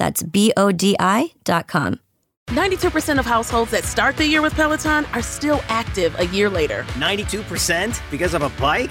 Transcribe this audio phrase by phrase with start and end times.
[0.00, 2.00] That's B O D I dot com.
[2.48, 6.82] 92% of households that start the year with Peloton are still active a year later.
[6.98, 8.90] 92% because of a bike?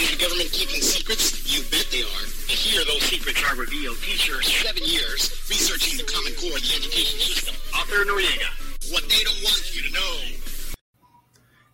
[0.00, 1.42] Is the government keeping secrets?
[1.52, 2.22] You bet they are.
[2.22, 3.96] And here those secrets are revealed.
[3.96, 7.56] Teacher, seven years researching the Common Core, the education system.
[7.74, 8.92] Author Noriega.
[8.92, 10.20] What they don't want you to know.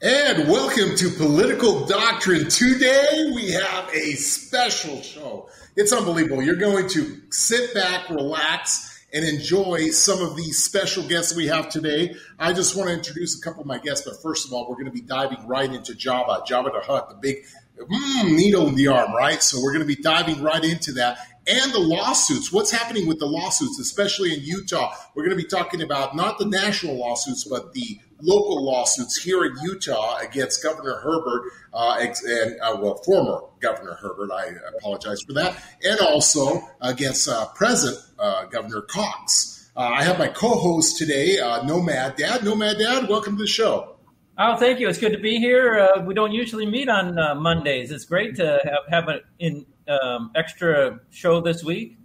[0.00, 2.48] And welcome to Political Doctrine.
[2.48, 5.50] Today we have a special show.
[5.76, 6.42] It's unbelievable.
[6.42, 11.68] You're going to sit back, relax, and enjoy some of the special guests we have
[11.68, 12.14] today.
[12.38, 14.76] I just want to introduce a couple of my guests, but first of all, we're
[14.76, 17.44] going to be diving right into Jabba, Jabba the Hutt, the big
[17.78, 19.42] mm, needle in the arm, right?
[19.42, 21.18] So we're going to be diving right into that.
[21.46, 22.50] And the lawsuits.
[22.50, 24.94] What's happening with the lawsuits, especially in Utah?
[25.14, 29.44] We're going to be talking about not the national lawsuits, but the local lawsuits here
[29.44, 34.30] in Utah against Governor Herbert uh, and, uh, well, former Governor Herbert.
[34.32, 35.62] I apologize for that.
[35.84, 39.70] And also against uh, present uh, Governor Cox.
[39.76, 42.44] Uh, I have my co host today, uh, Nomad Dad.
[42.44, 43.93] Nomad Dad, welcome to the show.
[44.36, 44.88] Oh, thank you.
[44.88, 45.78] It's good to be here.
[45.78, 47.92] Uh, we don't usually meet on uh, Mondays.
[47.92, 51.98] It's great to have have an in, um, extra show this week.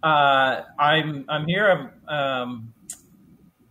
[0.00, 1.90] Uh, I'm I'm here.
[2.08, 2.74] I'm um,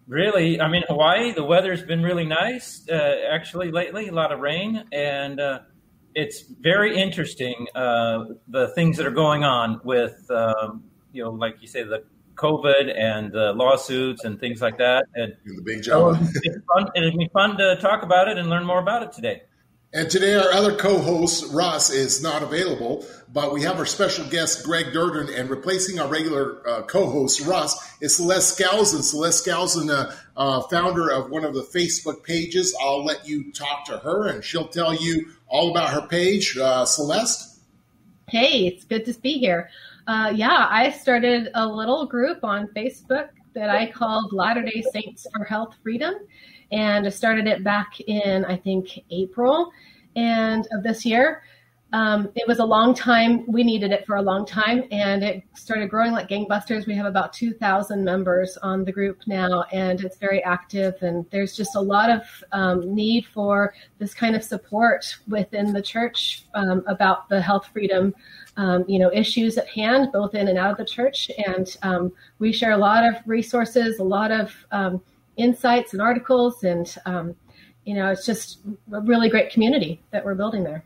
[0.06, 0.60] really.
[0.60, 1.32] I'm in Hawaii.
[1.32, 4.10] The weather's been really nice uh, actually lately.
[4.10, 5.60] A lot of rain, and uh,
[6.14, 7.68] it's very interesting.
[7.74, 12.04] Uh, the things that are going on with um, you know, like you say, the
[12.36, 15.06] COVID and the lawsuits and things like that.
[15.16, 16.18] And the big job.
[16.22, 19.44] It's fun, it'd be fun to talk about it and learn more about it today.
[19.96, 24.26] And today, our other co host, Russ, is not available, but we have our special
[24.26, 29.04] guest, Greg Durden, and replacing our regular uh, co host, Russ, is Celeste Skousen.
[29.04, 32.76] Celeste Skousen, uh, uh, founder of one of the Facebook pages.
[32.82, 36.58] I'll let you talk to her, and she'll tell you all about her page.
[36.58, 37.60] Uh, Celeste?
[38.30, 39.70] Hey, it's good to be here.
[40.08, 45.26] Uh, yeah, I started a little group on Facebook that I called Latter day Saints
[45.34, 46.16] for Health Freedom.
[46.72, 49.72] And I started it back in, I think, April
[50.16, 51.44] and of this year.
[51.94, 53.46] Um, it was a long time.
[53.48, 56.88] We needed it for a long time, and it started growing like gangbusters.
[56.88, 60.96] We have about 2,000 members on the group now, and it's very active.
[61.02, 65.84] And there's just a lot of um, need for this kind of support within the
[65.84, 68.16] church um, about the health freedom,
[68.58, 71.30] um, you know, issues at hand, both in and out of the church.
[71.46, 75.00] And um, we share a lot of resources, a lot of um,
[75.38, 76.92] insights and articles, and
[77.86, 78.60] you know, it's just
[78.94, 80.86] a really great community that we're building there.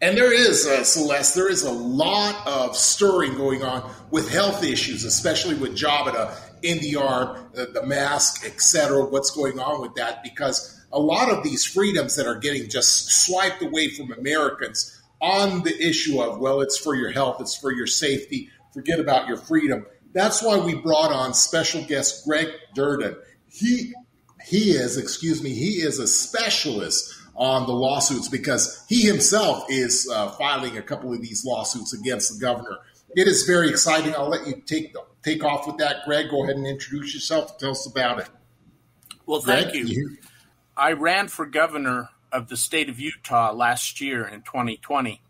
[0.00, 4.62] And there is, uh, Celeste, there is a lot of stirring going on with health
[4.62, 9.04] issues, especially with Jabata in the arm, the, the mask, etc.
[9.04, 10.22] What's going on with that?
[10.22, 15.62] Because a lot of these freedoms that are getting just swiped away from Americans on
[15.62, 19.36] the issue of, well, it's for your health, it's for your safety, forget about your
[19.36, 19.84] freedom.
[20.12, 23.16] That's why we brought on special guest Greg Durden.
[23.50, 23.92] He
[24.46, 30.10] he is, excuse me, he is a specialist on the lawsuits because he himself is
[30.12, 32.78] uh, filing a couple of these lawsuits against the governor.
[33.14, 34.14] It is very exciting.
[34.14, 36.30] I'll let you take take off with that, Greg.
[36.30, 37.52] Go ahead and introduce yourself.
[37.52, 38.28] And Tell us about it.
[39.24, 39.86] Well, thank Greg, you.
[39.86, 40.16] you.
[40.76, 45.22] I ran for governor of the state of Utah last year in 2020,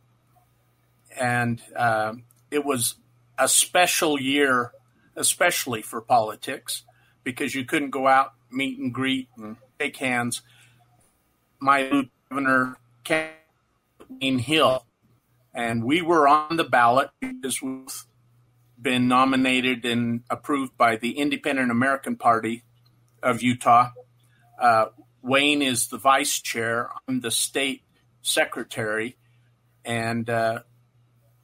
[1.21, 2.15] and uh,
[2.51, 2.95] it was
[3.39, 4.73] a special year,
[5.15, 6.85] especially for politics,
[7.23, 10.43] because you couldn't go out, meet and greet, and shake hands.
[11.61, 12.77] My governor,
[13.09, 14.85] Wayne Hill,
[15.53, 18.05] and we were on the ballot because we've
[18.81, 22.63] been nominated and approved by the Independent American Party
[23.23, 23.91] of Utah.
[24.61, 24.87] Uh,
[25.23, 26.91] Wayne is the vice chair.
[27.09, 27.83] I'm the state
[28.23, 29.17] secretary,
[29.85, 30.61] and uh,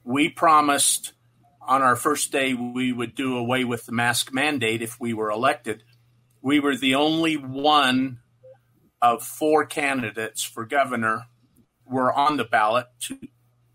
[0.04, 1.12] we promised
[1.60, 5.30] on our first day we would do away with the mask mandate if we were
[5.30, 5.82] elected.
[6.40, 8.20] We were the only one
[9.04, 11.26] of four candidates for governor
[11.84, 13.18] were on the ballot to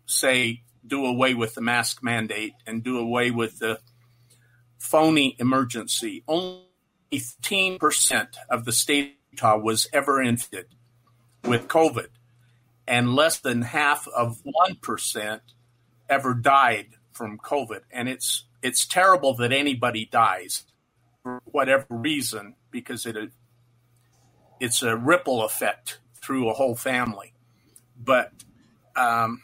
[0.04, 3.78] say do away with the mask mandate and do away with the
[4.76, 6.24] phony emergency.
[6.26, 6.64] Only
[7.12, 10.66] 15% of the state of Utah was ever infected
[11.44, 12.08] with COVID,
[12.88, 15.40] and less than half of 1%
[16.08, 17.82] ever died from COVID.
[17.92, 20.64] And it's it's terrible that anybody dies
[21.22, 23.16] for whatever reason because it
[24.60, 27.32] it's a ripple effect through a whole family.
[28.02, 28.32] But
[28.94, 29.42] um,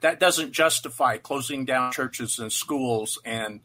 [0.00, 3.60] that doesn't justify closing down churches and schools and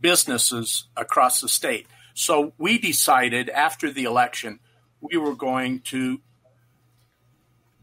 [0.00, 1.86] businesses across the state.
[2.14, 4.60] So we decided after the election
[5.00, 6.20] we were going to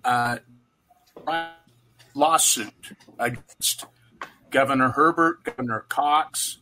[0.03, 0.37] uh,
[2.13, 2.73] lawsuit
[3.19, 3.85] against
[4.49, 6.59] Governor Herbert, Governor Cox,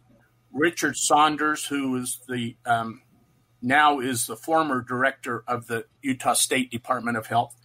[0.54, 3.02] Richard Saunders, who is the um,
[3.62, 7.56] now is the former director of the Utah State Department of Health,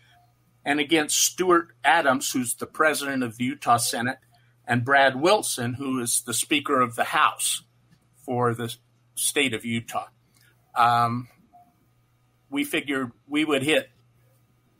[0.64, 4.19] and against Stuart Adams, who's the president of the Utah Senate,
[4.66, 7.62] and Brad Wilson, who is the Speaker of the House
[8.25, 8.75] for the
[9.14, 10.08] state of Utah.
[10.75, 11.28] Um,
[12.50, 13.90] we figured we would hit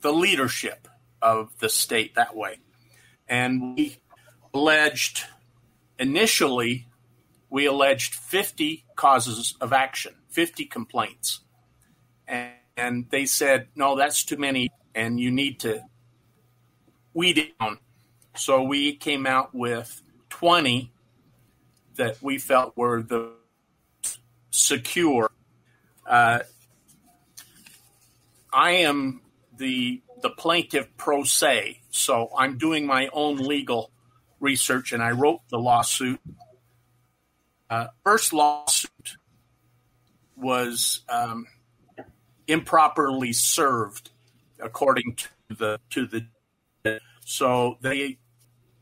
[0.01, 0.89] the leadership
[1.23, 2.59] of the state that way.
[3.29, 3.97] And we
[4.53, 5.25] alleged,
[5.99, 6.89] initially,
[7.51, 11.41] we alleged 50 causes of action, 50 complaints.
[12.29, 15.83] And, and they said, no, that's too many, and you need to
[17.15, 17.79] weed down.
[18.37, 20.93] So we came out with 20
[21.95, 23.33] that we felt were the
[24.51, 25.31] secure.
[26.07, 26.41] Uh,
[28.53, 29.23] I am
[29.57, 33.91] the the plaintiff pro se, so I'm doing my own legal
[34.41, 36.21] research, and I wrote the lawsuit.
[37.71, 39.17] Uh, first lawsuit
[40.37, 41.47] was um,
[42.47, 44.11] improperly served,
[44.61, 46.27] according to the to the
[47.25, 48.19] so they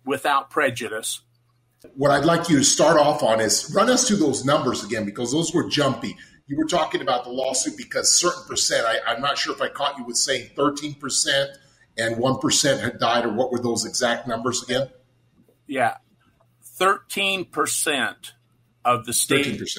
[0.04, 1.20] without prejudice.
[1.94, 5.04] What I'd like you to start off on is run us through those numbers again
[5.04, 6.16] because those were jumpy
[6.46, 9.68] you were talking about the lawsuit because certain percent, I, am not sure if I
[9.68, 11.46] caught you with saying 13%
[11.96, 14.88] and 1% had died, or what were those exact numbers again?
[15.66, 15.96] Yeah.
[16.78, 18.32] 13%
[18.84, 19.78] of the state 13%.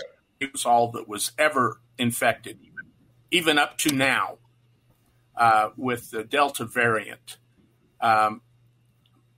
[0.51, 2.59] Was all that was ever infected,
[3.31, 4.37] even up to now
[5.35, 7.37] uh, with the Delta variant.
[8.01, 8.41] Um,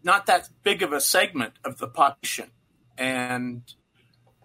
[0.04, 2.51] not that big of a segment of the population,
[2.98, 3.62] and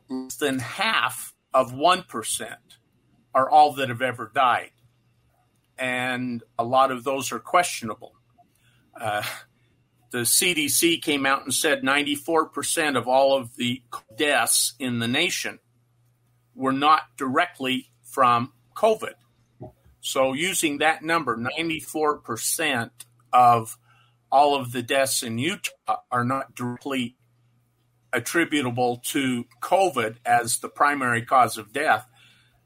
[0.09, 2.57] less than half of 1%
[3.35, 4.71] are all that have ever died.
[5.79, 8.13] And a lot of those are questionable.
[8.99, 9.23] Uh,
[10.11, 13.83] the CDC came out and said 94% of all of the
[14.17, 15.59] deaths in the nation
[16.55, 19.15] were not directly from COVID.
[20.01, 22.91] So, using that number, 94%
[23.33, 23.79] of
[24.31, 27.17] all of the deaths in Utah are not directly
[28.13, 32.07] attributable to COVID as the primary cause of death,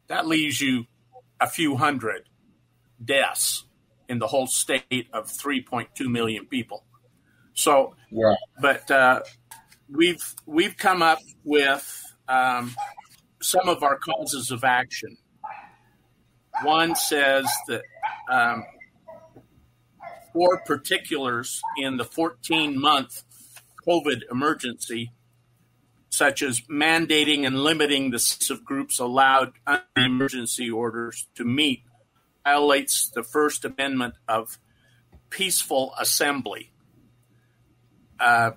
[0.08, 0.86] that leaves you
[1.40, 2.28] a few hundred
[3.04, 3.64] deaths
[4.08, 6.84] in the whole state of 3.2 million people.
[7.54, 8.34] So, yeah.
[8.60, 9.22] but uh,
[9.90, 12.74] we've we've come up with um,
[13.46, 15.16] some of our causes of action.
[16.62, 17.82] One says that
[18.30, 18.64] um,
[20.32, 23.22] for particulars in the 14 month
[23.86, 25.12] COVID emergency
[26.16, 31.82] such as mandating and limiting the size of groups allowed under emergency orders to meet,
[32.42, 34.58] violates the First Amendment of
[35.28, 36.72] peaceful assembly.
[38.18, 38.52] Uh,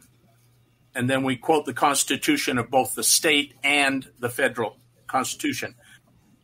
[0.96, 4.78] and then we quote the Constitution of both the state and the federal
[5.08, 5.76] Constitution.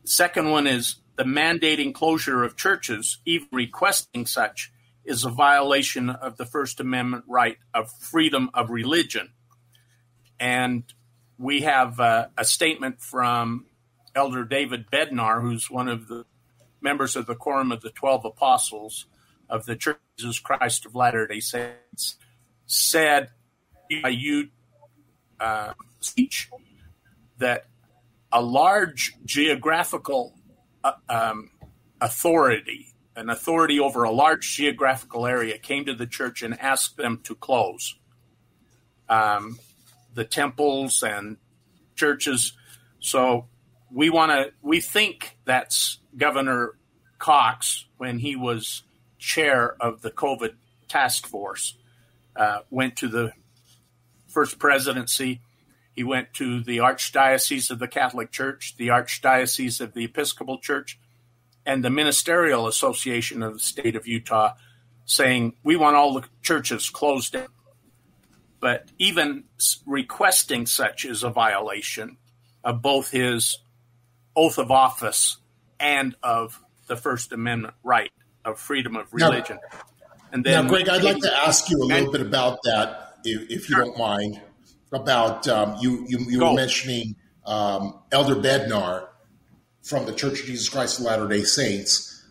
[0.04, 4.72] Second one is the mandating closure of churches, even requesting such,
[5.04, 9.30] is a violation of the First Amendment right of freedom of religion.
[10.38, 10.84] And
[11.38, 13.66] we have uh, a statement from
[14.14, 16.24] Elder David Bednar, who's one of the
[16.80, 19.06] members of the Quorum of the Twelve Apostles
[19.48, 22.16] of the Church of Jesus Christ of Latter day Saints,
[22.66, 23.30] said
[23.90, 24.50] BYU
[25.40, 26.50] uh, speech
[27.38, 27.66] that
[28.32, 30.34] a large geographical
[30.84, 31.50] uh, um,
[32.00, 37.20] authority an authority over a large geographical area came to the church and asked them
[37.24, 37.96] to close
[39.08, 39.58] um,
[40.14, 41.38] the temples and
[41.94, 42.52] churches.
[43.00, 43.46] So
[43.90, 44.52] we want to.
[44.62, 46.76] We think that's Governor
[47.18, 48.82] Cox when he was
[49.18, 50.54] chair of the COVID
[50.86, 51.74] task force.
[52.34, 53.32] Uh, went to the
[54.36, 55.40] first presidency.
[55.94, 60.98] He went to the Archdiocese of the Catholic Church, the Archdiocese of the Episcopal Church,
[61.64, 64.52] and the Ministerial Association of the State of Utah,
[65.06, 67.46] saying, We want all the churches closed down.
[68.60, 69.44] But even
[69.86, 72.18] requesting such is a violation
[72.62, 73.58] of both his
[74.36, 75.38] oath of office
[75.80, 78.12] and of the First Amendment right
[78.44, 79.58] of freedom of religion.
[79.62, 79.78] Now,
[80.32, 83.50] and then, now, Greg, I'd like to ask you a little bit about that, if,
[83.50, 84.40] if you don't mind.
[84.92, 89.08] About um, you, you, you were mentioning um, Elder Bednar
[89.82, 92.24] from the Church of Jesus Christ of Latter Day Saints.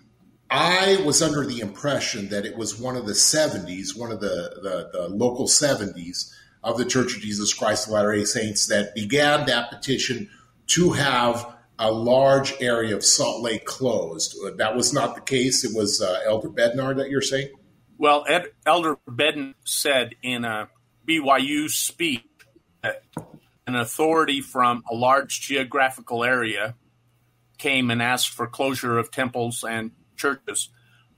[0.50, 4.60] I was under the impression that it was one of the 70s, one of the,
[4.62, 6.32] the, the local 70s
[6.64, 10.30] of the Church of Jesus Christ of Latter Day Saints that began that petition
[10.68, 14.36] to have a large area of Salt Lake closed.
[14.58, 15.64] That was not the case.
[15.64, 17.50] It was uh, Elder Bednar that you're saying?
[17.98, 20.70] Well, Ed, Elder Bednar said in a
[21.08, 22.24] BYU speak,
[23.68, 26.76] an authority from a large geographical area
[27.58, 30.70] came and asked for closure of temples and churches.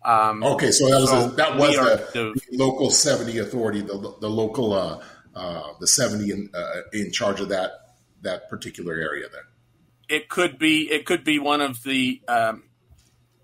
[0.06, 4.16] Um, okay, so that was so a, that was the, the, local seventy authority, the,
[4.22, 5.02] the local uh,
[5.36, 7.72] uh, the seventy in, uh, in charge of that
[8.22, 9.26] that particular area.
[9.30, 9.48] There,
[10.08, 12.64] it could be it could be one of the um,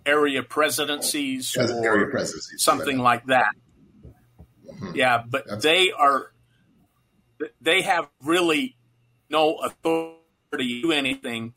[0.05, 3.03] area presidencies or area presidencies, something right.
[3.03, 3.53] like that.
[4.65, 4.95] Mm-hmm.
[4.95, 6.32] Yeah, but That's they are
[7.61, 8.75] they have really
[9.29, 10.17] no authority
[10.57, 11.53] to do anything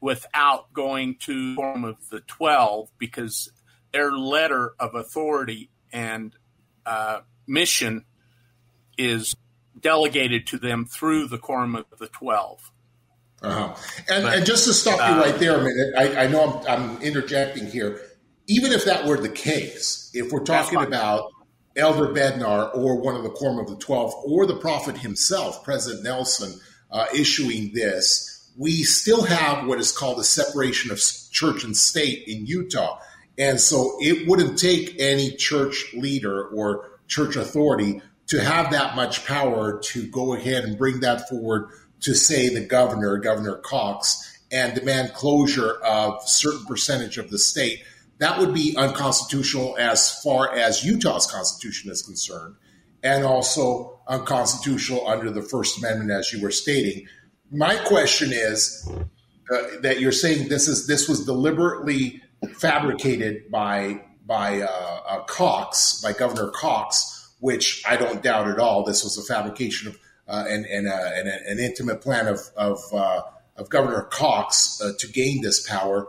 [0.00, 3.50] without going to form of the 12 because
[3.92, 6.34] their letter of authority and
[6.84, 8.04] uh, mission
[8.98, 9.34] is
[9.80, 12.70] delegated to them through the quorum of the 12
[13.44, 13.74] uh-huh.
[14.10, 16.62] And, but, and, just to stop you uh, right there a minute, I, I know
[16.66, 18.00] I'm, I'm, interjecting here.
[18.46, 21.30] Even if that were the case, if we're talking about
[21.76, 26.04] Elder Bednar or one of the Quorum of the Twelve or the prophet himself, President
[26.04, 31.00] Nelson, uh, issuing this, we still have what is called a separation of
[31.30, 32.98] church and state in Utah.
[33.36, 39.26] And so it wouldn't take any church leader or church authority to have that much
[39.26, 41.68] power to go ahead and bring that forward
[42.00, 47.82] to say the governor, Governor Cox, and demand closure of certain percentage of the state.
[48.18, 52.56] That would be unconstitutional as far as Utah's constitution is concerned,
[53.02, 57.06] and also unconstitutional under the First Amendment, as you were stating.
[57.50, 58.88] My question is
[59.52, 62.22] uh, that you're saying this is this was deliberately
[62.56, 68.84] fabricated by by uh, uh, Cox, by Governor Cox, which I don't doubt at all.
[68.84, 72.80] This was a fabrication of uh, and, and, uh, and an intimate plan of, of,
[72.94, 73.20] uh,
[73.58, 76.08] of Governor Cox to gain this power.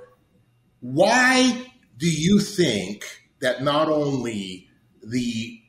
[0.80, 1.66] Why
[1.98, 3.06] do you think
[3.40, 4.68] that not only
[5.04, 5.62] the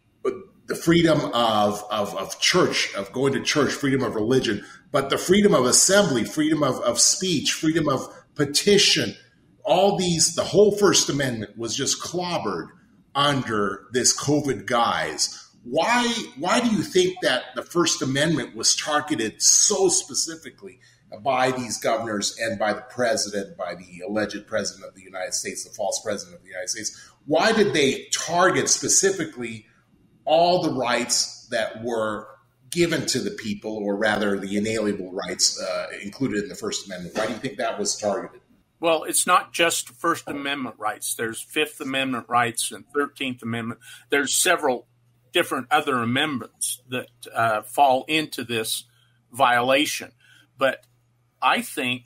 [0.66, 5.18] the freedom of, of, of church, of going to church, freedom of religion, but the
[5.18, 9.14] freedom of assembly, freedom of, of speech, freedom of petition,
[9.64, 12.68] all these, the whole First Amendment was just clobbered
[13.14, 15.42] under this COVID guise.
[15.64, 16.06] Why
[16.38, 20.78] why do you think that the First Amendment was targeted so specifically
[21.22, 25.64] by these governors and by the president, by the alleged president of the United States,
[25.64, 27.10] the false president of the United States?
[27.26, 29.66] Why did they target specifically
[30.24, 32.28] all the rights that were
[32.70, 37.16] given to the people, or rather the inalienable rights uh, included in the First Amendment?
[37.16, 38.40] Why do you think that was targeted?
[38.80, 41.14] Well, it's not just First Amendment rights.
[41.14, 43.80] There's Fifth Amendment rights and Thirteenth Amendment.
[44.10, 44.86] There's several
[45.32, 48.84] different other amendments that uh, fall into this
[49.32, 50.12] violation.
[50.58, 50.84] But
[51.46, 52.02] I think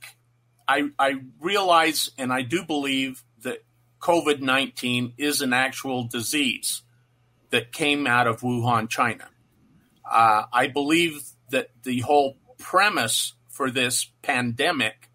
[0.69, 3.65] I, I realize and I do believe that
[4.01, 6.83] COVID 19 is an actual disease
[7.49, 9.29] that came out of Wuhan, China.
[10.09, 15.09] Uh, I believe that the whole premise for this pandemic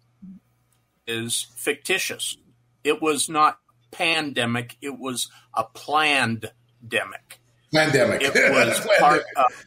[1.06, 2.36] is fictitious.
[2.82, 3.60] It was not
[3.92, 6.50] pandemic, it was a planned
[6.86, 7.38] demic.
[7.72, 8.22] Pandemic.
[8.22, 9.66] It was part of,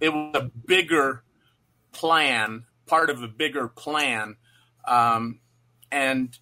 [0.00, 1.22] it was a bigger
[1.92, 4.36] plan, part of a bigger plan.
[4.86, 5.40] Um,
[5.90, 6.38] and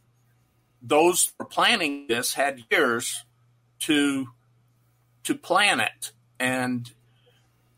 [0.81, 3.25] those who were planning this had years
[3.81, 4.29] to
[5.25, 6.13] to plan it.
[6.41, 6.91] And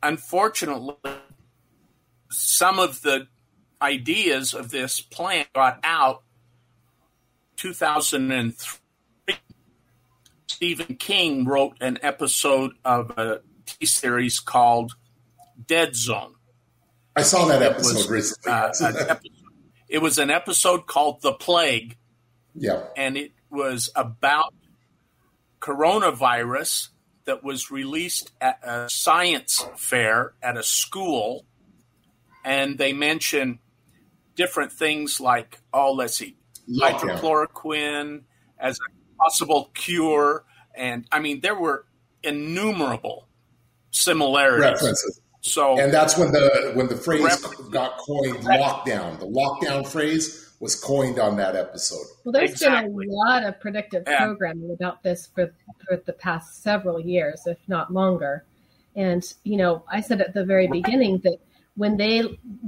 [0.02, 0.96] unfortunately,
[2.30, 3.28] some of the
[3.82, 6.22] ideas of this plan got out
[7.56, 8.80] 2003
[10.46, 14.94] Stephen King wrote an episode of a T series called
[15.66, 16.36] Dead Zone.
[17.16, 18.52] I saw that episode was, recently.
[18.52, 18.68] Uh,
[19.08, 19.20] episode,
[19.88, 21.96] it was an episode called The Plague.
[22.54, 22.84] Yeah.
[22.96, 24.54] And it was about
[25.60, 26.88] coronavirus
[27.24, 31.44] that was released at a science fair at a school.
[32.44, 33.60] And they mention
[34.34, 36.36] different things like, oh, let's see,
[36.68, 38.22] hydrochloroquine
[38.58, 40.44] as a possible cure.
[40.76, 41.86] And I mean, there were
[42.22, 43.28] innumerable
[43.90, 44.82] similarities.
[44.82, 45.20] References.
[45.46, 47.68] So, and that's when the when the phrase references.
[47.68, 49.20] got coined, lockdown.
[49.20, 52.06] The lockdown phrase was coined on that episode.
[52.24, 52.88] Well, there's exactly.
[52.88, 54.24] been a lot of predictive yeah.
[54.24, 55.52] programming about this for
[55.86, 58.46] for the past several years, if not longer.
[58.96, 61.36] And you know, I said at the very beginning that
[61.76, 62.20] when they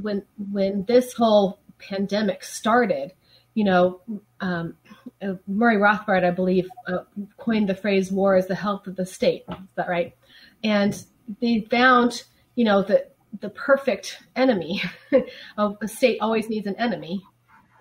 [0.02, 3.12] when when this whole pandemic started,
[3.54, 4.02] you know,
[4.40, 4.76] um,
[5.22, 7.04] uh, Murray Rothbard, I believe, uh,
[7.38, 10.14] coined the phrase "war is the health of the state." Is that right?
[10.62, 11.02] And
[11.40, 12.24] they found,
[12.56, 14.82] you know, that the perfect enemy
[15.58, 17.22] of a state always needs an enemy,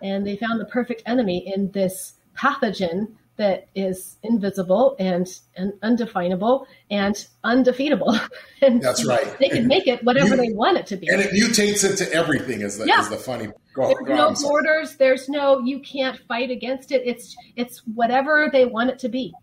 [0.04, 5.28] and they found the perfect enemy in this pathogen that is invisible and,
[5.58, 8.18] and undefinable and undefeatable.
[8.62, 9.38] and That's right.
[9.40, 11.10] They can make it whatever they want it to be.
[11.10, 13.02] And it mutates into everything is the, yeah.
[13.02, 14.96] is the funny go, There's go no on, borders.
[14.96, 17.04] There's no you can't fight against it.
[17.06, 19.34] It's it's whatever they want it to be.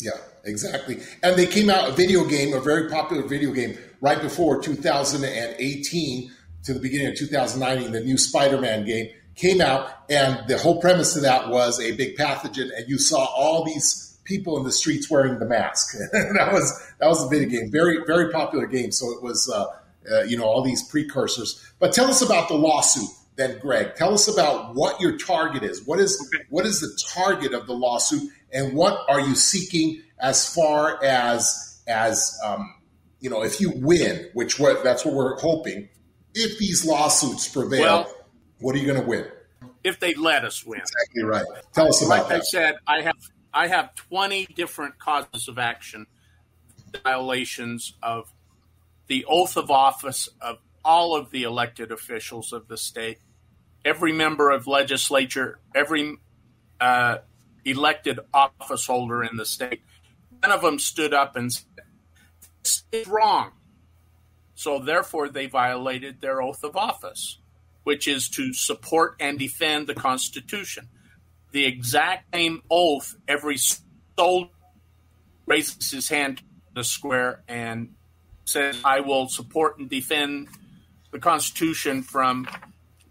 [0.00, 0.12] Yeah,
[0.44, 1.00] exactly.
[1.22, 6.32] And they came out a video game, a very popular video game, right before 2018
[6.62, 11.16] to the beginning of 2019, the new Spider-Man game came out, and the whole premise
[11.16, 15.10] of that was a big pathogen, and you saw all these people in the streets
[15.10, 15.98] wearing the mask.
[16.12, 18.92] that was that was a video game, very very popular game.
[18.92, 19.66] So it was uh,
[20.08, 21.60] uh, you know all these precursors.
[21.80, 23.96] But tell us about the lawsuit, then, Greg.
[23.96, 25.84] Tell us about what your target is.
[25.84, 30.54] What is what is the target of the lawsuit, and what are you seeking as
[30.54, 32.72] far as as um,
[33.20, 35.88] you know if you win, which what that's what we're hoping.
[36.34, 37.82] If these lawsuits prevail.
[37.82, 38.12] Well,
[38.58, 39.26] what are you going to win?
[39.84, 40.80] If they let us win.
[40.80, 41.44] Exactly right.
[41.72, 42.34] Tell us about like that.
[42.34, 43.16] Like I said, I have
[43.52, 46.06] I have 20 different causes of action,
[47.04, 48.32] violations of
[49.06, 53.18] the oath of office of all of the elected officials of the state,
[53.84, 56.16] every member of legislature, every
[56.80, 57.18] uh,
[57.64, 59.82] elected office holder in the state.
[60.42, 61.50] None of them stood up and
[62.92, 63.52] is wrong.
[64.54, 67.38] So therefore, they violated their oath of office
[67.86, 70.88] which is to support and defend the Constitution.
[71.52, 73.58] The exact same oath every
[74.18, 74.50] soldier
[75.46, 77.94] raises his hand to the square and
[78.44, 80.48] says, I will support and defend
[81.12, 82.48] the Constitution from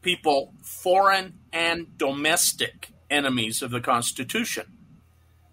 [0.01, 4.65] people, foreign and domestic enemies of the Constitution.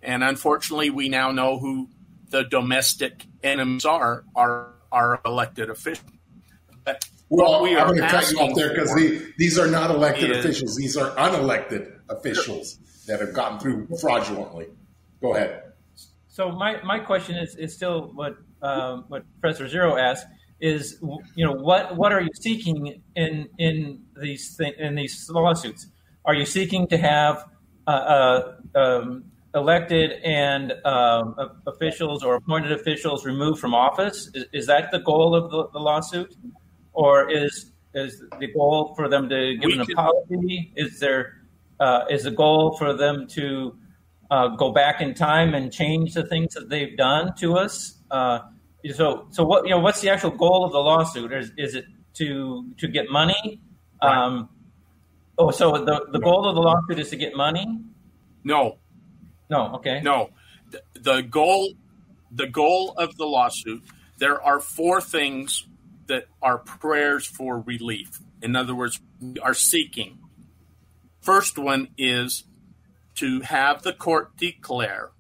[0.03, 1.91] And unfortunately, we now know who
[2.33, 6.11] the domestic enemies are, are our elected officials.
[6.85, 9.91] But well, we I'm going to cut you off there because the, these are not
[9.91, 14.67] elected is, officials; these are unelected officials that have gotten through fraudulently.
[15.21, 15.63] Go ahead.
[16.29, 20.27] So my, my question is, is still what um, what Professor Zero asked
[20.61, 20.99] is
[21.35, 25.87] you know what what are you seeking in in these th- in these lawsuits?
[26.25, 27.45] Are you seeking to have
[27.87, 31.35] uh, uh, um, elected and um,
[31.67, 34.31] officials or appointed officials removed from office?
[34.35, 36.35] Is, is that the goal of the, the lawsuit?
[36.93, 40.73] or is is the goal for them to give we an apology?
[40.77, 41.43] Is there
[41.81, 43.77] uh, is the goal for them to
[44.31, 47.99] uh, go back in time and change the things that they've done to us?
[48.11, 48.41] Uh,
[48.95, 49.81] so, so what you know?
[49.81, 51.33] What's the actual goal of the lawsuit?
[51.33, 51.85] Is, is it
[52.15, 53.61] to to get money?
[54.03, 54.17] Right.
[54.17, 54.49] Um,
[55.39, 57.67] oh, so the the goal of the lawsuit is to get money?
[58.45, 58.79] No,
[59.49, 59.75] no.
[59.77, 60.31] Okay, no.
[60.95, 61.75] The, goal
[62.31, 63.83] the goal of the lawsuit.
[64.19, 65.67] There are four things
[66.07, 68.21] that are prayers for relief.
[68.41, 70.19] In other words, we are seeking.
[71.21, 72.45] First one is
[73.17, 75.11] to have the court declare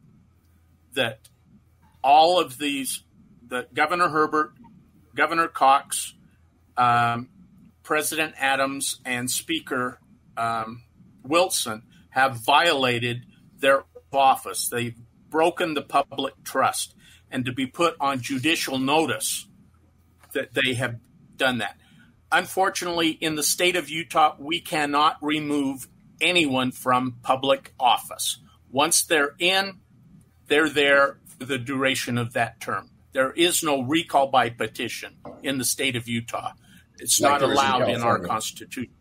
[0.94, 1.28] that
[2.02, 3.02] all of these,
[3.48, 4.54] that Governor Herbert,
[5.14, 6.14] Governor Cox,
[6.76, 7.28] um,
[7.82, 9.98] President Adams, and Speaker
[10.36, 10.82] um,
[11.22, 13.24] Wilson have violated
[13.58, 14.68] their office.
[14.68, 14.98] They've
[15.28, 16.94] broken the public trust
[17.30, 19.46] and to be put on judicial notice
[20.34, 20.96] that they have
[21.36, 21.76] done that.
[22.30, 25.88] Unfortunately, in the state of Utah, we cannot remove
[26.20, 28.38] anyone from public office.
[28.70, 29.80] Once they're in,
[30.46, 32.90] they're there for the duration of that term.
[33.12, 36.52] There is no recall by petition in the state of Utah.
[36.98, 38.92] It's like not allowed in, in, our constitution.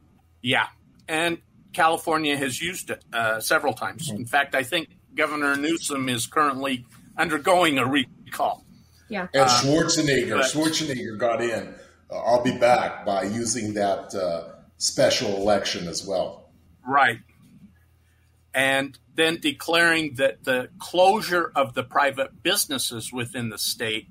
[0.41, 0.67] Yeah.
[1.07, 1.37] And
[1.71, 4.09] California has used it uh, several times.
[4.09, 4.21] Mm-hmm.
[4.21, 6.85] In fact, I think Governor Newsom is currently
[7.17, 8.65] undergoing a recall.
[9.09, 9.27] Yeah.
[9.33, 11.73] And Schwarzenegger, uh, Schwarzenegger got in.
[12.09, 16.51] Uh, I'll be back by using that uh, special election as well.
[16.87, 17.19] Right.
[18.53, 24.07] And then declaring that the closure of the private businesses within the state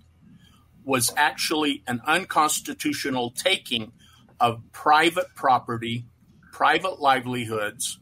[0.84, 3.92] was actually an unconstitutional taking
[4.38, 6.04] of private property,
[6.52, 7.98] private livelihoods,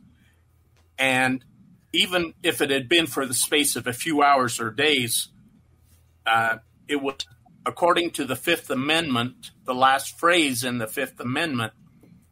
[0.99, 1.45] and
[1.92, 5.29] even if it had been for the space of a few hours or days,
[6.27, 7.27] uh, it was,
[7.64, 11.72] according to the Fifth Amendment, the last phrase in the Fifth Amendment,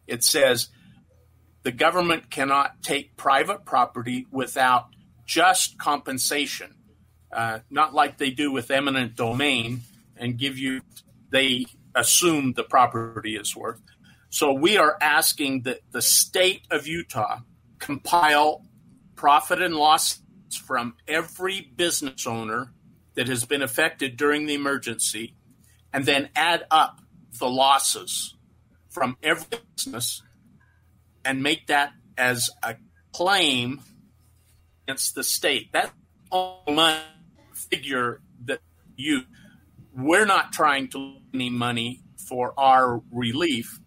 [0.06, 0.68] it says
[1.62, 4.86] the government cannot take private property without
[5.24, 6.74] just compensation,
[7.32, 9.82] uh, not like they do with eminent domain
[10.16, 10.80] and give you,
[11.30, 13.80] they assume the property is worth.
[14.28, 17.38] So we are asking that the state of Utah
[17.78, 18.62] compile
[19.26, 20.20] profit and loss
[20.66, 22.72] from every business owner
[23.16, 25.34] that has been affected during the emergency
[25.92, 27.00] and then add up
[27.40, 28.36] the losses
[28.88, 30.22] from every business
[31.24, 32.76] and make that as a
[33.12, 33.80] claim
[34.84, 35.70] against the state.
[35.72, 35.90] That's
[36.30, 37.00] all my
[37.52, 38.60] figure that
[38.94, 39.22] you
[39.92, 43.80] we're not trying to any money for our relief.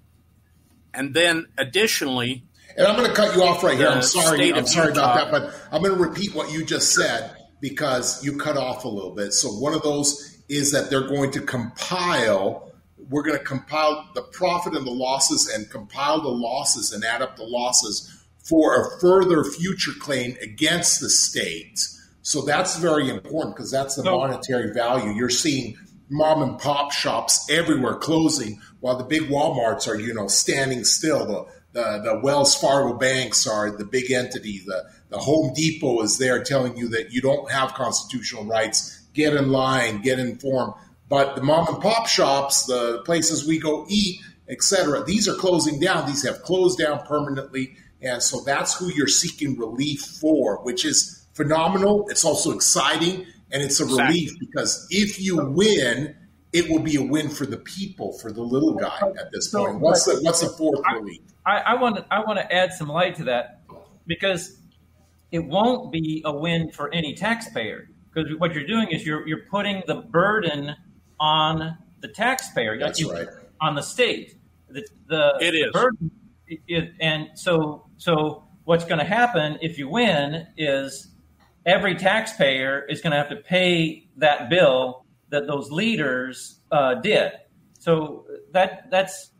[0.93, 2.43] And then additionally,
[2.77, 3.87] and I'm going to cut you off right here.
[3.87, 4.53] I'm sorry.
[4.53, 5.13] I'm sorry Utah.
[5.13, 8.85] about that, but I'm going to repeat what you just said because you cut off
[8.85, 9.33] a little bit.
[9.33, 12.71] So one of those is that they're going to compile.
[13.09, 17.21] We're going to compile the profit and the losses and compile the losses and add
[17.21, 21.79] up the losses for a further future claim against the state.
[22.21, 25.11] So that's very important because that's the monetary value.
[25.11, 25.77] You're seeing
[26.09, 31.25] mom and pop shops everywhere closing while the big Walmarts are, you know, standing still.
[31.25, 34.61] The, the, the Wells Fargo banks are the big entity.
[34.65, 39.01] The, the Home Depot is there telling you that you don't have constitutional rights.
[39.13, 40.73] Get in line, get informed.
[41.07, 45.79] But the mom and pop shops, the places we go eat, etc., these are closing
[45.79, 46.07] down.
[46.07, 47.75] These have closed down permanently.
[48.01, 52.07] And so that's who you're seeking relief for, which is phenomenal.
[52.09, 56.15] It's also exciting and it's a relief because if you win,
[56.51, 59.79] it will be a win for the people, for the little guy at this point.
[59.79, 61.21] What's the what's the fourth I, relief?
[61.45, 63.61] I, I want to I want to add some light to that
[64.07, 64.59] because
[65.31, 69.45] it won't be a win for any taxpayer because what you're doing is you're you're
[69.49, 70.75] putting the burden
[71.19, 72.79] on the taxpayer.
[72.79, 73.27] That's you, right.
[73.61, 74.35] On the state.
[74.69, 75.71] The, the it is.
[75.71, 76.11] burden,
[76.47, 81.07] it, and so so what's going to happen if you win is
[81.65, 84.98] every taxpayer is going to have to pay that bill
[85.29, 87.31] that those leaders uh, did.
[87.79, 89.31] So that that's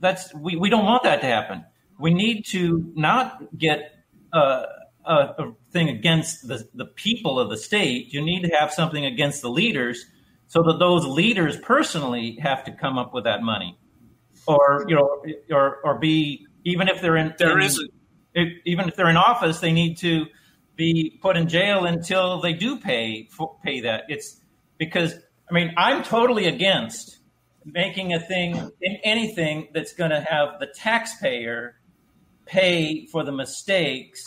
[0.00, 1.64] that's we, we don't want that to happen.
[1.98, 3.92] We need to not get
[4.32, 4.64] uh,
[5.04, 8.12] a, a thing against the, the people of the state.
[8.12, 10.04] You need to have something against the leaders
[10.48, 13.78] so that those leaders personally have to come up with that money
[14.46, 17.88] or you know or or be even if they're in there in, is
[18.64, 20.26] even if they're in office they need to
[20.76, 23.28] be put in jail until they do pay
[23.64, 24.04] pay that.
[24.08, 24.40] It's
[24.84, 25.14] because
[25.48, 27.18] I mean I'm totally against
[27.64, 31.76] making a thing in anything that's going to have the taxpayer
[32.46, 34.24] pay for the mistakes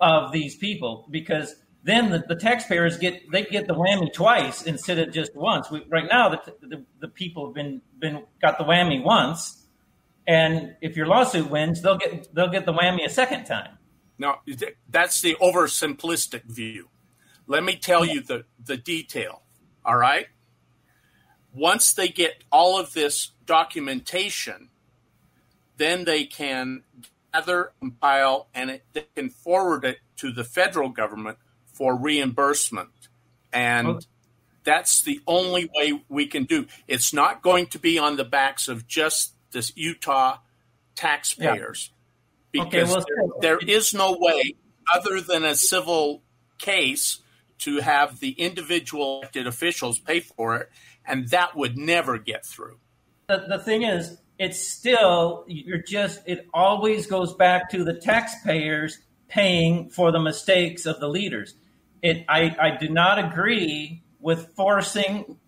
[0.00, 4.98] of these people because then the, the taxpayers get they get the whammy twice instead
[4.98, 5.70] of just once.
[5.70, 9.66] We, right now, the, the, the people have been been got the whammy once,
[10.26, 13.76] and if your lawsuit wins, they'll get they'll get the whammy a second time.
[14.16, 14.40] Now,
[14.88, 16.88] that's the oversimplistic view.
[17.46, 19.42] Let me tell you the, the detail.
[19.84, 20.26] All right.
[21.54, 24.70] Once they get all of this documentation,
[25.76, 26.82] then they can
[27.32, 31.38] gather, compile, and it, they can forward it to the federal government
[31.72, 32.90] for reimbursement.
[33.52, 34.06] And okay.
[34.64, 36.66] that's the only way we can do.
[36.88, 40.38] It's not going to be on the backs of just this Utah
[40.96, 41.90] taxpayers.
[41.90, 41.94] Yeah
[42.54, 44.54] because okay, well, there, there is no way
[44.94, 46.22] other than a civil
[46.58, 47.18] case
[47.64, 50.70] to have the individual elected officials pay for it,
[51.06, 52.78] and that would never get through.
[53.28, 58.98] The, the thing is, it's still you're just it always goes back to the taxpayers
[59.28, 61.54] paying for the mistakes of the leaders.
[62.02, 65.38] It I, I do not agree with forcing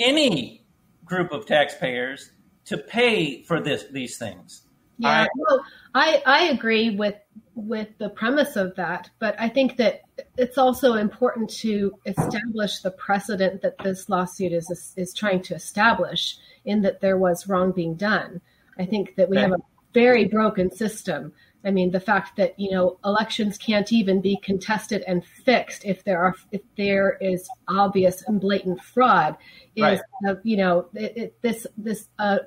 [0.00, 0.66] any
[1.04, 2.30] group of taxpayers
[2.66, 4.62] to pay for this these things.
[4.98, 7.14] Yeah, I, well, I I agree with
[7.54, 10.02] with the premise of that, but I think that
[10.36, 16.36] it's also important to establish the precedent that this lawsuit is is trying to establish
[16.64, 18.40] in that there was wrong being done.
[18.78, 19.58] I think that we have a
[19.92, 21.32] very broken system
[21.64, 26.04] I mean, the fact that you know elections can't even be contested and fixed if
[26.04, 29.36] there are if there is obvious and blatant fraud
[29.74, 30.00] is right.
[30.28, 32.38] uh, you know it, it, this this uh,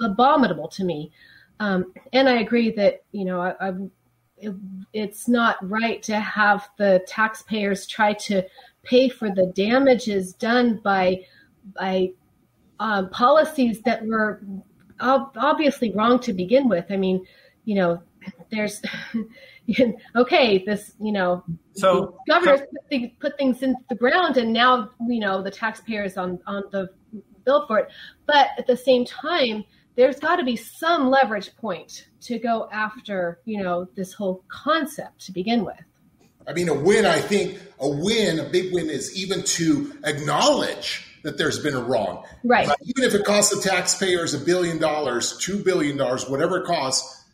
[0.00, 1.10] abominable to me.
[1.58, 3.72] Um, and I agree that you know I,
[4.44, 4.54] it,
[4.92, 8.42] it's not right to have the taxpayers try to
[8.82, 11.24] pay for the damages done by
[11.74, 12.10] by
[12.80, 14.42] um, policies that were
[15.00, 16.84] obviously wrong to begin with.
[16.90, 17.24] I mean,
[17.64, 18.02] you know,
[18.50, 18.82] there's
[20.16, 24.52] okay, this you know, so governors so, put, things, put things into the ground, and
[24.52, 26.90] now you know the taxpayers on on the
[27.44, 27.88] bill for it.
[28.26, 29.64] But at the same time,
[29.96, 35.26] there's got to be some leverage point to go after you know this whole concept
[35.26, 35.80] to begin with.
[36.46, 37.06] I mean, a win.
[37.06, 41.80] I think a win, a big win, is even to acknowledge that there's been a
[41.80, 42.24] wrong.
[42.44, 42.68] Right.
[42.82, 47.24] even if it costs the taxpayers a billion dollars, two billion dollars, whatever it costs,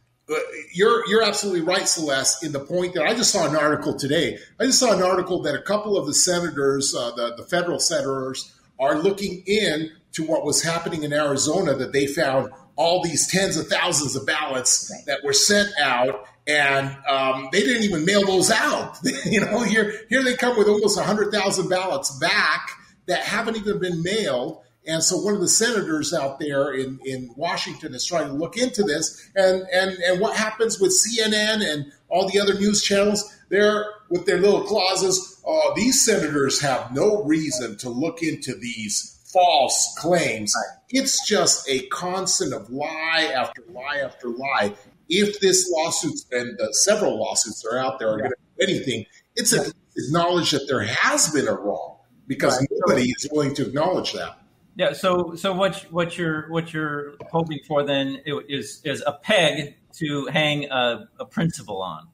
[0.72, 4.38] you're you're absolutely right, Celeste, in the point that I just saw an article today.
[4.60, 7.80] I just saw an article that a couple of the senators, uh, the, the federal
[7.80, 13.26] senators, are looking in to what was happening in Arizona, that they found all these
[13.26, 15.04] tens of thousands of ballots right.
[15.06, 18.98] that were sent out and um, they didn't even mail those out.
[19.24, 22.70] you know, here here they come with almost hundred thousand ballots back
[23.06, 24.62] that haven't even been mailed.
[24.86, 28.56] And so one of the senators out there in, in Washington is trying to look
[28.56, 29.30] into this.
[29.36, 33.36] And, and, and what happens with CNN and all the other news channels?
[33.50, 35.42] They're with their little clauses.
[35.46, 40.54] Uh, these senators have no reason to look into these false claims.
[40.90, 44.74] It's just a constant of lie after lie after lie.
[45.08, 48.24] If this lawsuit and the several lawsuits that are out there are yeah.
[48.24, 49.64] going to do anything, it's yeah.
[49.96, 52.68] acknowledge that there has been a wrong because right.
[52.86, 54.38] nobody is willing to acknowledge that.
[54.76, 54.92] Yeah.
[54.92, 60.26] So so what what you're what you're hoping for then is is a peg to
[60.26, 62.08] hang a, a principle on.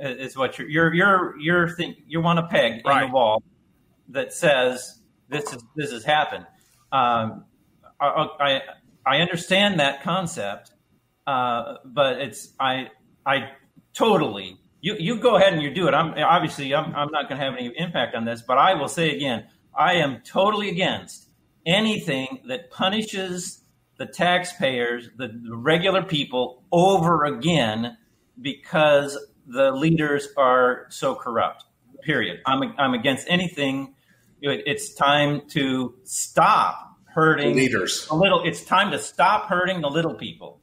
[0.00, 3.02] Is what you're you're you're you're think you want a peg right.
[3.02, 3.42] in the wall
[4.08, 4.97] that says
[5.28, 6.46] this is this has happened.
[6.92, 7.44] Um,
[8.00, 8.60] I, I
[9.06, 10.72] I understand that concept,
[11.26, 12.88] uh, but it's I
[13.26, 13.50] I
[13.94, 15.94] totally you you go ahead and you do it.
[15.94, 18.88] I'm obviously I'm I'm not going to have any impact on this, but I will
[18.88, 21.28] say again, I am totally against
[21.66, 23.62] anything that punishes
[23.98, 27.96] the taxpayers, the, the regular people, over again
[28.40, 31.64] because the leaders are so corrupt.
[32.02, 32.40] Period.
[32.46, 33.94] I'm I'm against anything.
[34.40, 38.06] It's time to stop hurting the leaders.
[38.10, 38.42] A little.
[38.44, 40.60] It's time to stop hurting the little people.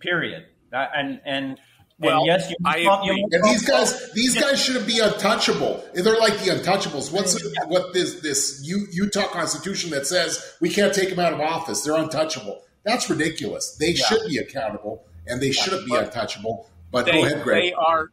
[0.00, 0.46] Period.
[0.72, 1.60] Uh, and and
[1.98, 5.84] well, and yes, you, I you, and these guys, these guys shouldn't be untouchable.
[5.94, 7.12] They're like the untouchables.
[7.12, 11.82] What's what this this Utah Constitution that says we can't take them out of office?
[11.82, 12.62] They're untouchable.
[12.84, 13.76] That's ridiculous.
[13.78, 14.04] They yeah.
[14.06, 15.62] should be accountable, and they yeah.
[15.62, 16.68] shouldn't be untouchable.
[16.90, 17.62] But they, go ahead, Greg.
[17.62, 18.08] They are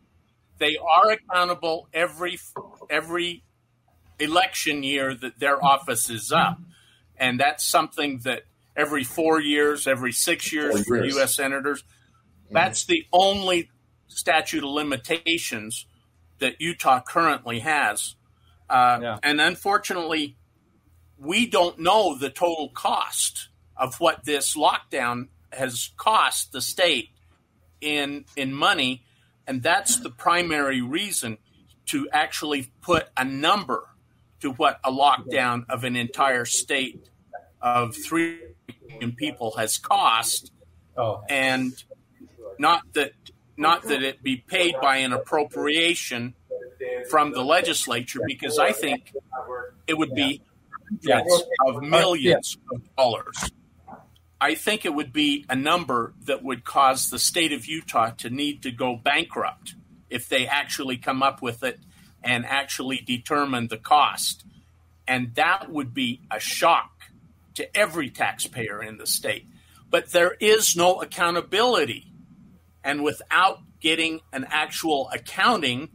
[0.60, 2.39] they are accountable every
[2.89, 3.43] every
[4.19, 6.60] election year that their office is up,
[7.17, 8.43] and that's something that
[8.75, 11.15] every four years, every six years four for years.
[11.15, 11.36] U.S.
[11.36, 11.84] senators.
[12.51, 13.69] That's the only
[14.08, 15.86] statute of limitations
[16.39, 18.15] that Utah currently has.
[18.69, 19.19] Uh, yeah.
[19.21, 20.38] And unfortunately,
[21.17, 27.10] we don't know the total cost of what this lockdown has cost the state
[27.82, 29.03] in in money,
[29.47, 31.38] and that's the primary reason
[31.88, 33.88] to actually put a number
[34.41, 37.10] to what a lockdown of an entire state
[37.62, 38.39] of three
[38.88, 40.52] million people has cost,
[40.97, 41.21] oh.
[41.30, 41.84] and
[42.58, 43.12] not that
[43.58, 46.34] not that it be paid by an appropriation
[47.10, 49.13] from the legislature, because I think
[49.88, 50.41] it would be
[51.04, 53.52] hundreds of millions of dollars.
[54.41, 58.30] I think it would be a number that would cause the state of Utah to
[58.30, 59.75] need to go bankrupt
[60.10, 61.80] if they actually come up with it
[62.23, 64.43] and actually determine the cost.
[65.08, 66.91] And that would be a shock
[67.55, 69.47] to every taxpayer in the state.
[69.89, 72.10] But there is no accountability
[72.84, 75.89] and without getting an actual accounting,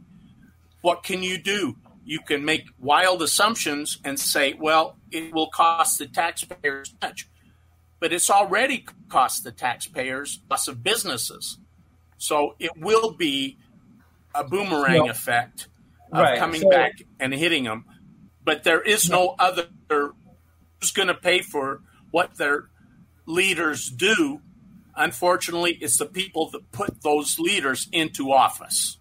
[0.81, 1.75] what can you do?
[2.03, 7.27] You can make wild assumptions and say, well, it will cost the taxpayers much.
[7.99, 11.57] But it's already cost the taxpayers lots of businesses.
[12.17, 13.57] So it will be
[14.33, 15.67] a boomerang effect
[16.11, 16.39] of right.
[16.39, 17.85] coming so, back and hitting them.
[18.43, 22.69] But there is no other who's going to pay for what their
[23.25, 24.41] leaders do
[24.97, 28.97] Unfortunately, it's the people that put those leaders into office,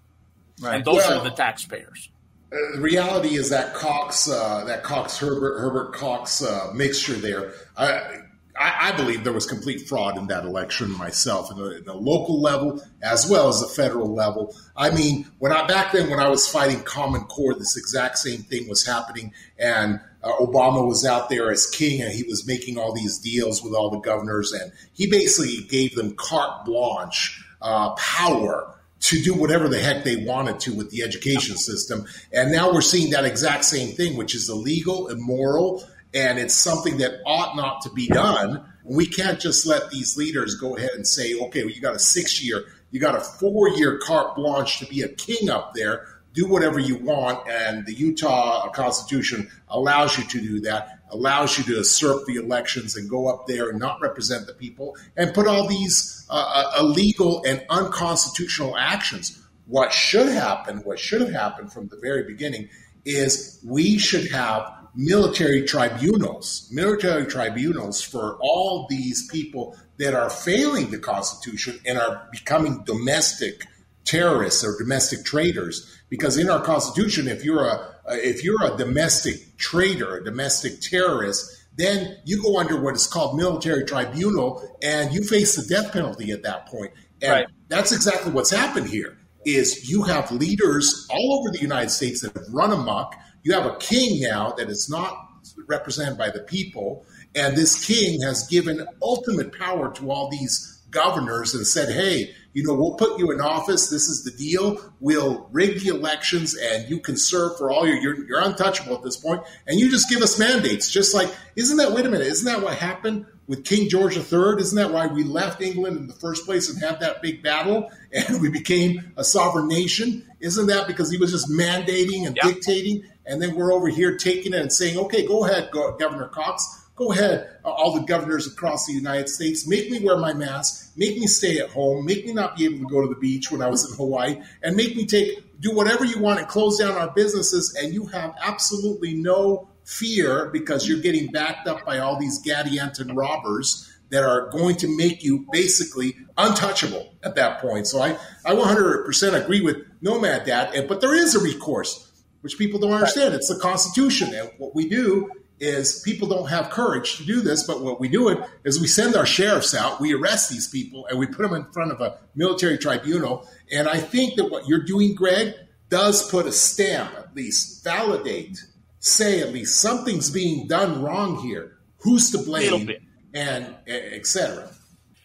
[0.61, 0.77] right.
[0.77, 2.11] and those well, are the taxpayers.
[2.53, 7.53] Uh, the reality is that Cox, uh, that Cox Herbert Herbert Cox uh, mixture there.
[7.77, 8.23] I,
[8.59, 11.95] I, I, believe there was complete fraud in that election myself, in the, in the,
[11.95, 14.55] local level as well as the federal level.
[14.77, 18.43] I mean, when I back then when I was fighting Common Core, this exact same
[18.43, 22.79] thing was happening, and uh, Obama was out there as king, and he was making
[22.79, 27.91] all these deals with all the governors, and he basically gave them carte blanche uh,
[27.95, 32.07] power to do whatever the heck they wanted to with the education system.
[32.33, 35.85] And now we're seeing that exact same thing, which is illegal, immoral,
[36.15, 38.65] and it's something that ought not to be done.
[38.85, 41.99] We can't just let these leaders go ahead and say, okay, well, you got a
[41.99, 46.07] six year, you got a four year carte blanche to be a king up there.
[46.33, 47.49] Do whatever you want.
[47.49, 52.97] And the Utah Constitution allows you to do that, allows you to usurp the elections
[52.97, 56.81] and go up there and not represent the people and put all these uh, uh
[56.81, 59.41] illegal and unconstitutional actions.
[59.67, 62.69] What should happen, what should have happened from the very beginning,
[63.05, 70.91] is we should have military tribunals, military tribunals for all these people that are failing
[70.91, 73.65] the Constitution and are becoming domestic
[74.05, 75.91] terrorists or domestic traitors.
[76.09, 81.65] Because in our Constitution, if you're a if you're a domestic traitor, a domestic terrorist,
[81.77, 86.31] then you go under what is called military tribunal, and you face the death penalty
[86.31, 86.93] at that point.
[87.23, 87.47] And right.
[87.69, 89.17] that's exactly what's happened here.
[89.45, 93.67] Is you have leaders all over the United States that have run amok you have
[93.67, 95.29] a king now that is not
[95.69, 101.55] represented by the people, and this king has given ultimate power to all these governors
[101.55, 103.91] and said, hey, you know, we'll put you in office.
[103.91, 104.81] This is the deal.
[105.01, 109.03] We'll rig the elections and you can serve for all your, you're, you're untouchable at
[109.03, 109.43] this point.
[109.67, 110.89] And you just give us mandates.
[110.89, 114.55] Just like, isn't that, wait a minute, isn't that what happened with King George III?
[114.59, 117.91] Isn't that why we left England in the first place and had that big battle
[118.13, 120.25] and we became a sovereign nation?
[120.41, 122.55] Isn't that because he was just mandating and yep.
[122.55, 123.05] dictating?
[123.27, 126.83] And then we're over here taking it and saying, okay, go ahead, go, Governor Cox.
[126.97, 130.93] Go ahead, uh, all the governors across the United States, make me wear my mask,
[130.97, 133.51] make me stay at home, make me not be able to go to the beach
[133.51, 136.79] when I was in Hawaii, and make me take do whatever you want and close
[136.79, 137.75] down our businesses.
[137.81, 143.17] And you have absolutely no fear because you're getting backed up by all these Gadianton
[143.17, 147.87] robbers that are going to make you basically untouchable at that point.
[147.87, 152.11] So I, I 100% agree with Nomad Dad, but there is a recourse
[152.45, 153.33] which people don't understand.
[153.33, 154.35] It's the Constitution.
[154.35, 155.31] And what we do
[155.61, 158.87] is people don't have courage to do this, but what we do it is we
[158.87, 162.03] send our sheriffs out, we arrest these people, and we put them in front of
[162.03, 163.49] a military tribunal.
[163.73, 165.55] And I think that what you're doing, Greg,
[165.89, 168.63] does put a stamp, at least validate,
[168.99, 171.79] say at least something's being done wrong here.
[172.01, 172.91] Who's to blame?
[173.33, 174.71] And etc.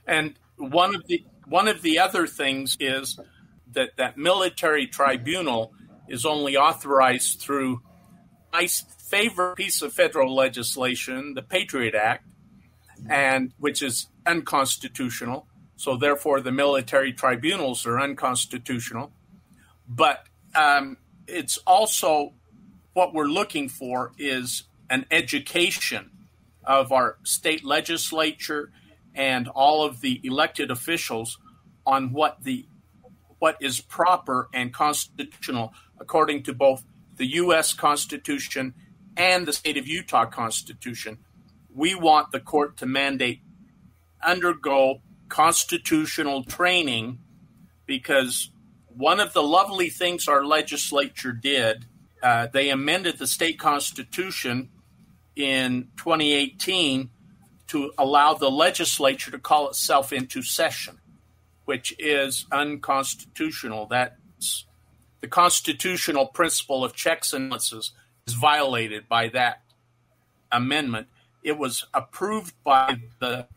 [0.08, 3.20] And one of the one of the other things is
[3.74, 5.74] that that military tribunal
[6.10, 7.82] is only authorized through
[8.52, 12.26] my favorite piece of federal legislation, the Patriot Act,
[13.10, 15.48] and which is unconstitutional.
[15.76, 19.12] So therefore, the military tribunals are unconstitutional.
[19.88, 22.34] But um, it's also
[22.94, 26.12] what we're looking for is an education
[26.64, 28.72] of our state legislature
[29.16, 31.38] and all of the elected officials
[31.86, 32.68] on what the
[33.40, 36.84] what is proper and constitutional according to both
[37.18, 37.74] the U.S.
[37.74, 38.74] Constitution
[39.18, 41.20] and the state of Utah Constitution.
[41.74, 43.42] We want the court to mandate
[44.24, 47.20] undergo constitutional training
[47.86, 48.50] because
[48.88, 51.86] one of the lovely things our legislature did,
[52.22, 54.70] uh, they amended the state constitution
[55.36, 57.10] in 2018
[57.68, 61.00] to allow the legislature to call itself into session,
[61.66, 63.86] which is unconstitutional.
[63.86, 64.66] That's
[65.22, 67.92] the constitutional principle of checks and balances
[68.28, 69.62] is violated by that
[70.52, 71.08] amendment.
[71.44, 73.48] It was approved by the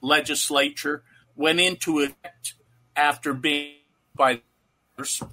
[0.00, 1.02] legislature,
[1.34, 2.54] went into effect
[2.94, 3.74] after being
[4.14, 4.42] by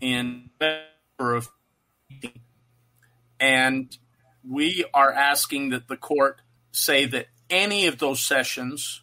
[0.02, 0.50] in
[1.20, 1.50] of
[3.39, 3.98] and
[4.48, 9.02] we are asking that the court say that any of those sessions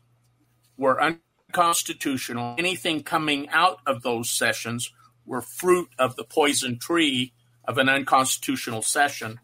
[0.76, 2.54] were unconstitutional.
[2.58, 4.92] Anything coming out of those sessions
[5.26, 7.32] were fruit of the poison tree
[7.64, 9.40] of an unconstitutional session,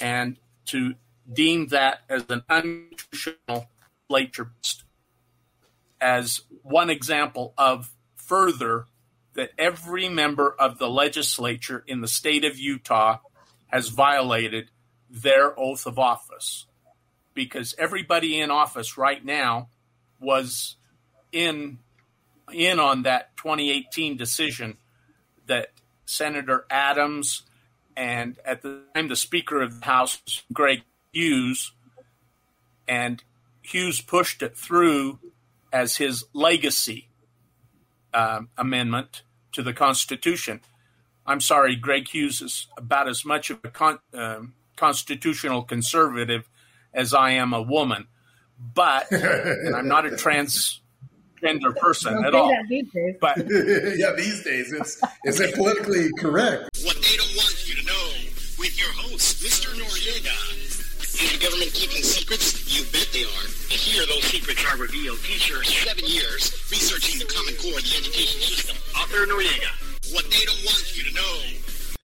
[0.00, 0.36] and
[0.66, 0.94] to
[1.32, 3.68] deem that as an unconstitutional
[4.08, 4.52] legislature
[6.00, 8.86] as one example of further
[9.34, 13.18] that every member of the legislature in the state of Utah
[13.68, 14.70] has violated
[15.10, 16.66] their oath of office.
[17.34, 19.68] Because everybody in office right now
[20.20, 20.76] was
[21.32, 21.78] in
[22.52, 24.78] in on that 2018 decision
[25.46, 25.72] that
[26.04, 27.42] Senator Adams
[27.96, 30.20] and at the time the Speaker of the House,
[30.52, 30.82] Greg
[31.12, 31.72] Hughes,
[32.86, 33.22] and
[33.62, 35.18] Hughes pushed it through
[35.72, 37.08] as his legacy
[38.14, 39.22] um, amendment
[39.52, 40.60] to the Constitution.
[41.26, 46.48] I'm sorry, Greg Hughes is about as much of a con- um, constitutional conservative
[46.94, 48.06] as I am a woman,
[48.74, 50.16] but I'm not a
[51.40, 52.54] transgender person at all.
[53.20, 53.38] But
[53.96, 56.70] yeah, these days it's is it politically correct?
[56.84, 58.08] What they don't want you to know
[58.58, 59.68] with your host, Mr.
[59.74, 60.62] Noriega.
[61.16, 62.68] Is the government keeping secrets?
[62.68, 63.46] You bet they are.
[63.72, 65.16] And here those secrets are revealed.
[65.24, 68.76] Teacher, seven years researching the Common Core of the education system.
[68.92, 69.72] Author Noriega.
[70.12, 71.65] What they don't want you to know